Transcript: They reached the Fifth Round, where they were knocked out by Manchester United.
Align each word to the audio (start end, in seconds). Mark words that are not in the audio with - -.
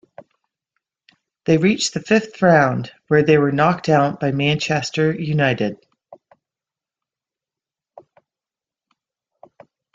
They 1.45 1.57
reached 1.59 1.93
the 1.93 1.99
Fifth 1.99 2.41
Round, 2.41 2.91
where 3.09 3.21
they 3.21 3.37
were 3.37 3.51
knocked 3.51 3.87
out 3.87 4.19
by 4.19 4.31
Manchester 4.31 5.13
United. 5.13 5.77